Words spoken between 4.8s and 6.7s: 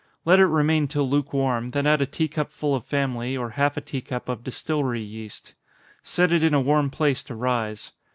yeast. Set it in a